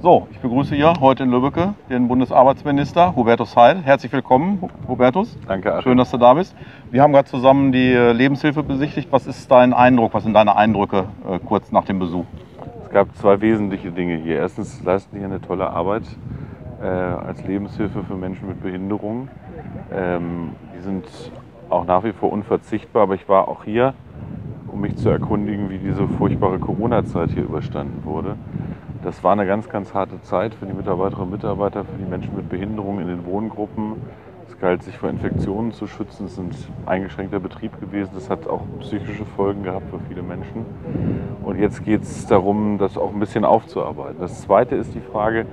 [0.00, 3.82] So, ich begrüße hier heute in Lübbecke den Bundesarbeitsminister Hubertus Heil.
[3.82, 5.36] Herzlich willkommen, Hubertus.
[5.48, 5.82] Danke, Achim.
[5.82, 6.54] Schön, dass du da bist.
[6.92, 9.08] Wir haben gerade zusammen die äh, Lebenshilfe besichtigt.
[9.10, 10.14] Was ist dein Eindruck?
[10.14, 12.26] Was sind deine Eindrücke äh, kurz nach dem Besuch?
[12.84, 14.36] Es gab zwei wesentliche Dinge hier.
[14.36, 16.04] Erstens leisten die eine tolle Arbeit
[16.80, 19.28] äh, als Lebenshilfe für Menschen mit Behinderungen.
[19.92, 21.06] Ähm, die sind
[21.70, 23.94] auch nach wie vor unverzichtbar, aber ich war auch hier,
[24.68, 28.36] um mich zu erkundigen, wie diese furchtbare Corona-Zeit hier überstanden wurde.
[29.02, 32.34] Das war eine ganz, ganz harte Zeit für die Mitarbeiterinnen und Mitarbeiter, für die Menschen
[32.34, 33.94] mit Behinderungen in den Wohngruppen.
[34.48, 36.26] Es galt, sich vor Infektionen zu schützen.
[36.26, 36.50] Es ist ein
[36.86, 38.10] eingeschränkter Betrieb gewesen.
[38.14, 40.66] Das hat auch psychische Folgen gehabt für viele Menschen.
[41.44, 44.16] Und jetzt geht es darum, das auch ein bisschen aufzuarbeiten.
[44.18, 45.46] Das Zweite ist die Frage,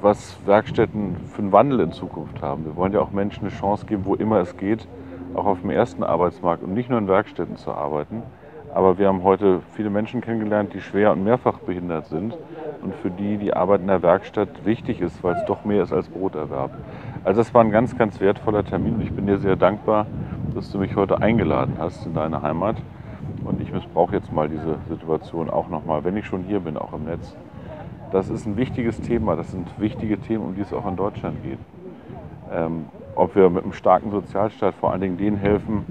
[0.00, 2.64] was Werkstätten für einen Wandel in Zukunft haben.
[2.64, 4.88] Wir wollen ja auch Menschen eine Chance geben, wo immer es geht,
[5.34, 8.22] auch auf dem ersten Arbeitsmarkt und nicht nur in Werkstätten zu arbeiten.
[8.72, 12.36] Aber wir haben heute viele Menschen kennengelernt, die schwer und mehrfach behindert sind
[12.82, 15.92] und für die die Arbeit in der Werkstatt wichtig ist, weil es doch mehr ist
[15.92, 16.70] als Broterwerb.
[17.24, 20.06] Also das war ein ganz, ganz wertvoller Termin und ich bin dir sehr dankbar,
[20.54, 22.76] dass du mich heute eingeladen hast in deine Heimat.
[23.44, 26.92] Und ich missbrauche jetzt mal diese Situation auch nochmal, wenn ich schon hier bin, auch
[26.92, 27.36] im Netz.
[28.12, 31.42] Das ist ein wichtiges Thema, das sind wichtige Themen, um die es auch in Deutschland
[31.42, 31.58] geht.
[32.52, 35.84] Ähm, ob wir mit einem starken Sozialstaat vor allen Dingen denen helfen,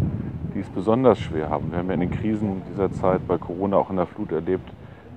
[0.59, 1.71] die es besonders schwer haben.
[1.71, 4.69] Wir haben ja in den Krisen dieser Zeit bei Corona auch in der Flut erlebt,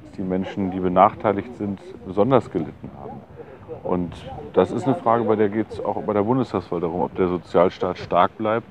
[0.05, 3.21] dass die Menschen, die benachteiligt sind, besonders gelitten haben.
[3.83, 4.13] Und
[4.53, 7.27] das ist eine Frage, bei der geht es auch bei der Bundestagswahl darum, ob der
[7.27, 8.69] Sozialstaat stark bleibt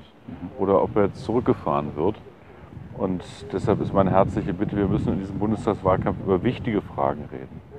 [0.58, 2.16] oder ob er zurückgefahren wird.
[2.96, 7.71] Und deshalb ist meine herzliche Bitte, wir müssen in diesem Bundestagswahlkampf über wichtige Fragen reden.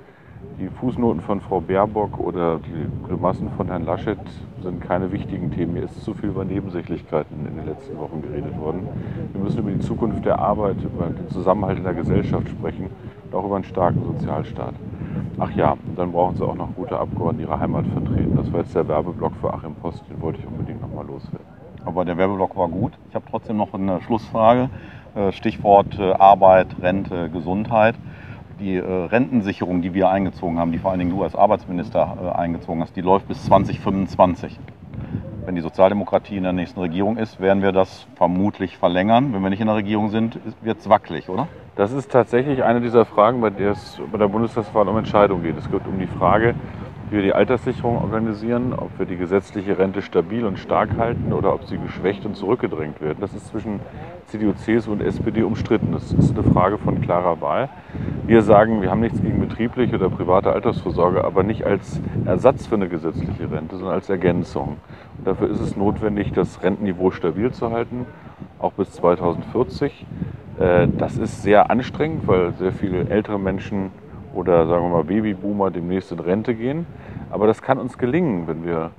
[0.59, 4.17] Die Fußnoten von Frau Baerbock oder die Grimassen von Herrn Laschet
[4.61, 5.73] sind keine wichtigen Themen.
[5.73, 8.87] Mir ist zu viel über Nebensächlichkeiten in den letzten Wochen geredet worden.
[9.33, 12.89] Wir müssen über die Zukunft der Arbeit, über den Zusammenhalt in der Gesellschaft sprechen
[13.25, 14.75] und auch über einen starken Sozialstaat.
[15.39, 18.35] Ach ja, dann brauchen Sie auch noch gute Abgeordnete, die ihre Heimat vertreten.
[18.35, 21.45] Das war jetzt der Werbeblock für Achim Post, den wollte ich unbedingt nochmal loswerden.
[21.83, 22.93] Aber der Werbeblock war gut.
[23.09, 24.69] Ich habe trotzdem noch eine Schlussfrage.
[25.15, 27.95] Äh, Stichwort äh, Arbeit, Rente, Gesundheit
[28.59, 32.37] die äh, Rentensicherung, die wir eingezogen haben, die vor allen Dingen du als Arbeitsminister äh,
[32.37, 34.59] eingezogen hast, die läuft bis 2025.
[35.45, 39.33] Wenn die Sozialdemokratie in der nächsten Regierung ist, werden wir das vermutlich verlängern.
[39.33, 41.47] Wenn wir nicht in der Regierung sind, wird es wackelig, oder?
[41.75, 45.57] Das ist tatsächlich eine dieser Fragen, bei der es bei der Bundestagswahl um Entscheidungen geht.
[45.57, 46.55] Es geht um die Frage,
[47.09, 51.53] wie wir die Alterssicherung organisieren, ob wir die gesetzliche Rente stabil und stark halten oder
[51.53, 53.21] ob sie geschwächt und zurückgedrängt wird.
[53.21, 53.79] Das ist zwischen
[54.27, 55.91] CDU, CSU und SPD umstritten.
[55.91, 57.69] Das ist eine Frage von klarer Wahl.
[58.25, 62.75] Wir sagen, wir haben nichts gegen betriebliche oder private Altersvorsorge, aber nicht als Ersatz für
[62.75, 64.77] eine gesetzliche Rente, sondern als Ergänzung.
[65.17, 68.05] Und dafür ist es notwendig, das Rentenniveau stabil zu halten,
[68.59, 70.05] auch bis 2040.
[70.59, 73.91] Äh, das ist sehr anstrengend, weil sehr viele ältere Menschen
[74.33, 76.85] oder sagen wir mal Babyboomer demnächst in Rente gehen.
[77.29, 78.91] Aber das kann uns gelingen, wenn wir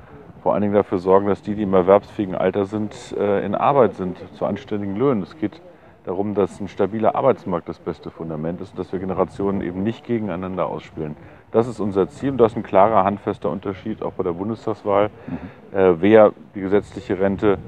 [0.42, 3.94] vor allen Dingen dafür sorgen, dass die, die im erwerbsfähigen Alter sind, äh, in Arbeit
[3.94, 5.22] sind, zu anständigen Löhnen.
[5.22, 5.60] Es geht
[6.04, 10.04] darum, dass ein stabiler Arbeitsmarkt das beste Fundament ist und dass wir Generationen eben nicht
[10.04, 11.16] gegeneinander ausspielen.
[11.50, 15.10] Das ist unser Ziel und das ist ein klarer, handfester Unterschied auch bei der Bundestagswahl.
[15.26, 15.78] Mhm.
[15.78, 17.58] Äh, wer die gesetzliche Rente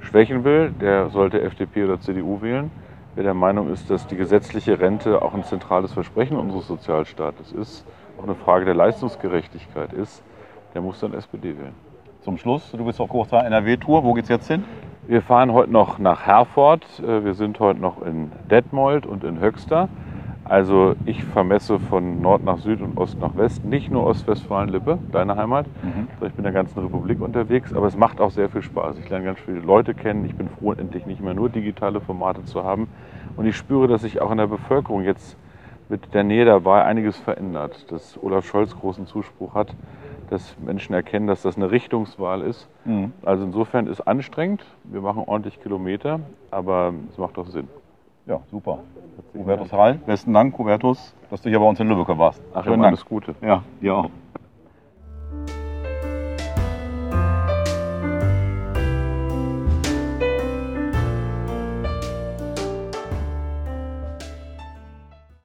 [0.00, 2.70] schwächen will, der sollte FDP oder CDU wählen.
[3.18, 7.84] Wer der Meinung ist, dass die gesetzliche Rente auch ein zentrales Versprechen unseres Sozialstaates ist,
[8.16, 10.22] auch eine Frage der Leistungsgerechtigkeit ist,
[10.72, 11.74] der muss dann SPD wählen.
[12.20, 14.04] Zum Schluss, du bist auf großer NRW-Tour.
[14.04, 14.62] Wo geht es jetzt hin?
[15.08, 16.84] Wir fahren heute noch nach Herford.
[17.00, 19.88] Äh, wir sind heute noch in Detmold und in Höxter.
[20.48, 25.36] Also ich vermesse von Nord nach Süd und Ost nach West, nicht nur Ostwestfalen-Lippe, deine
[25.36, 26.08] Heimat, mhm.
[26.14, 28.98] ich bin in der ganzen Republik unterwegs, aber es macht auch sehr viel Spaß.
[28.98, 32.44] Ich lerne ganz viele Leute kennen, ich bin froh, endlich nicht mehr nur digitale Formate
[32.46, 32.88] zu haben
[33.36, 35.36] und ich spüre, dass sich auch in der Bevölkerung jetzt
[35.90, 39.74] mit der Nähe der Wahl einiges verändert, dass Olaf Scholz großen Zuspruch hat,
[40.30, 42.68] dass Menschen erkennen, dass das eine Richtungswahl ist.
[42.86, 43.12] Mhm.
[43.22, 46.20] Also insofern ist anstrengend, wir machen ordentlich Kilometer,
[46.50, 47.68] aber es macht auch Sinn.
[48.28, 48.80] Ja, super.
[49.34, 52.42] Hubertus Hall, besten Dank, Hubertus, dass du hier bei uns in Lübeck warst.
[52.52, 52.88] Ach, Schönen Dank.
[52.88, 53.34] alles Gute.
[53.40, 54.10] Ja, dir auch.